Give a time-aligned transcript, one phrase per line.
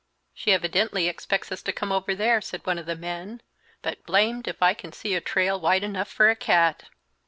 [0.33, 3.39] "She evidently expects us to come over there," said one of the men,
[3.83, 6.85] "but blamed if I can see a trail wide enough for a cat!"